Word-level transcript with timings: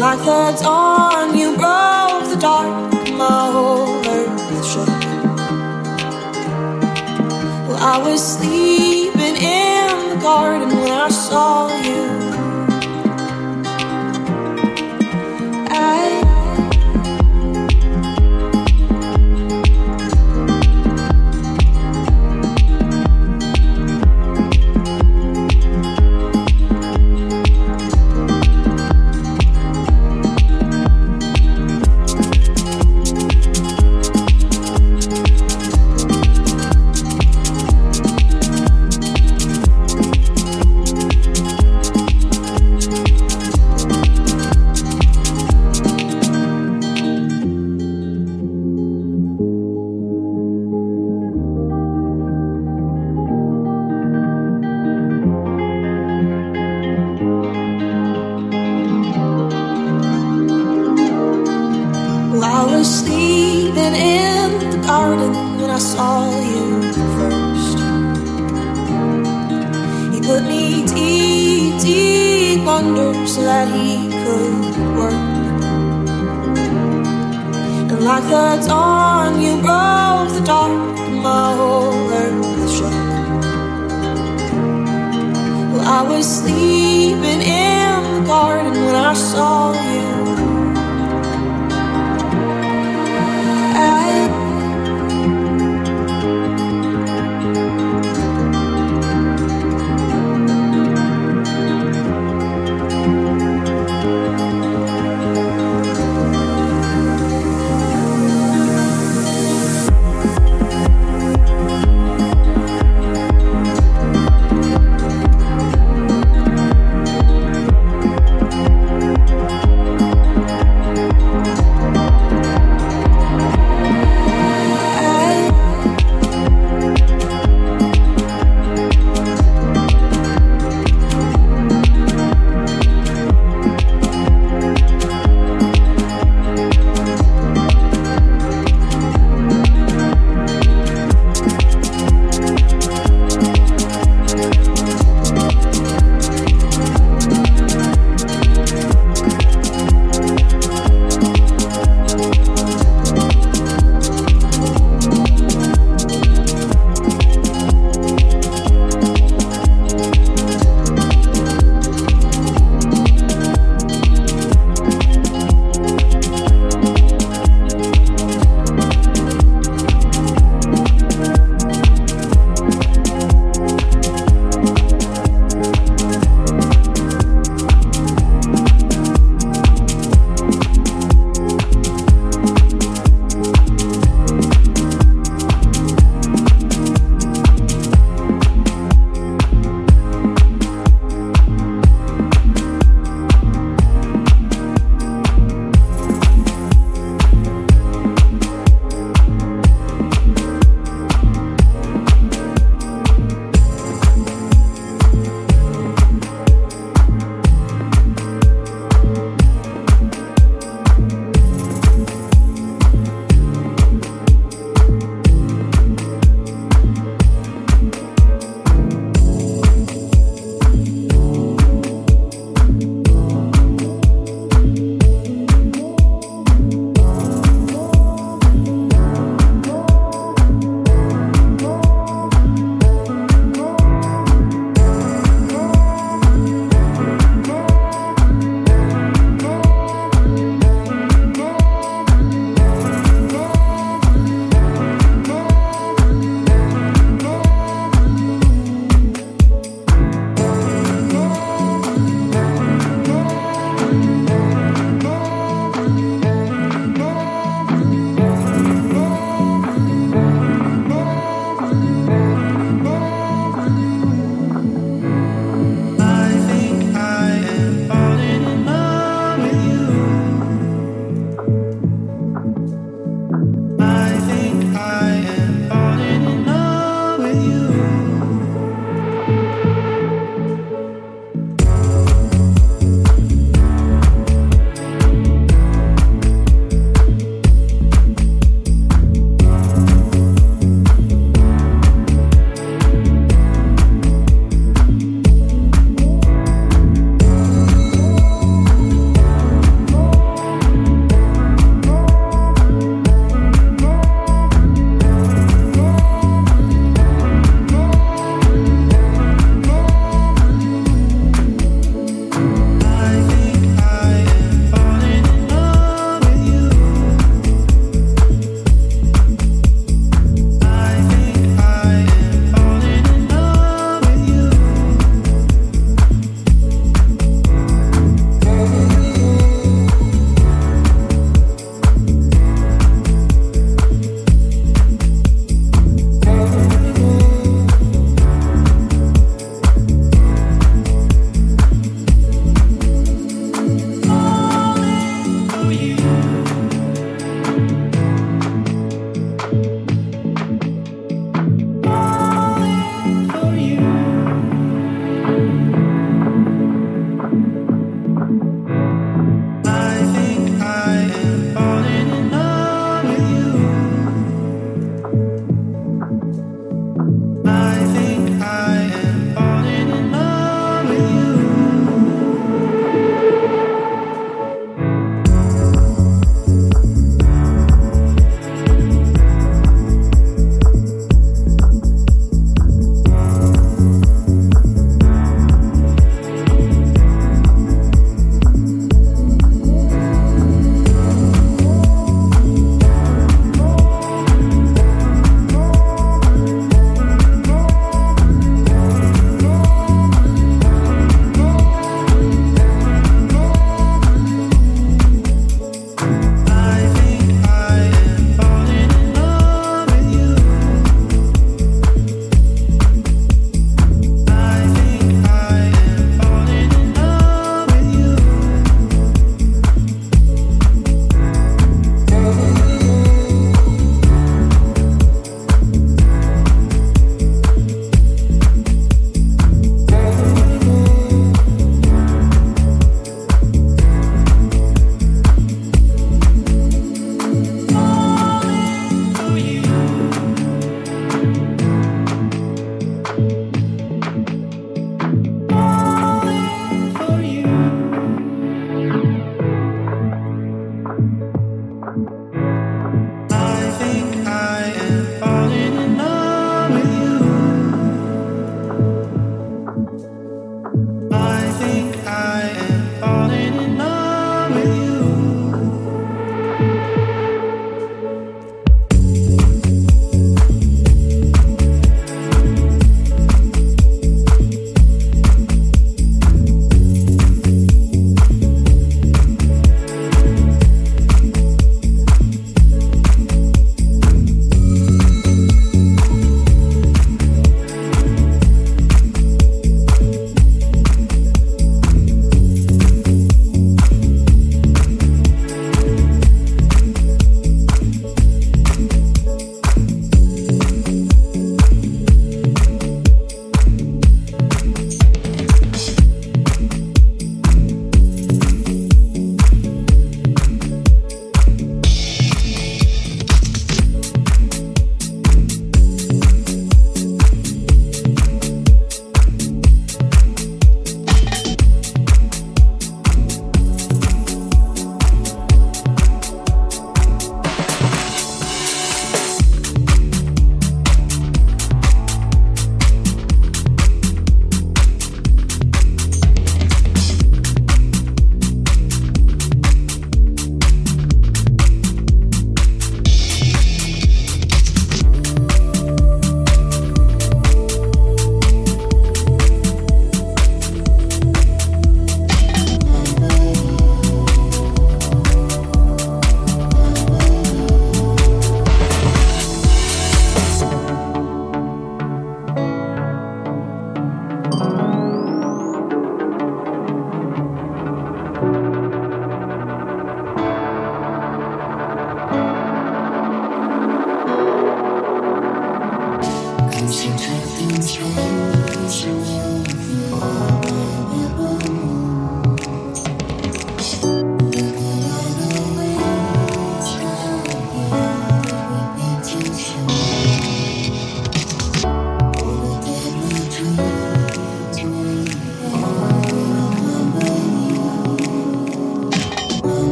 Like 0.00 0.18
the 0.20 0.58
dawn, 0.62 1.36
you 1.36 1.50
broke 1.58 2.24
the 2.32 2.38
dark, 2.40 2.68
my 3.12 3.50
whole 3.52 4.00
earth 4.06 4.66
shook. 4.66 4.88
Well, 7.68 7.76
I 7.76 8.00
was 8.02 8.20
sleeping 8.34 9.36
in 9.36 10.08
the 10.08 10.18
garden 10.22 10.70
when 10.80 10.92
I 10.92 11.10
saw 11.10 11.68
you. 11.84 12.09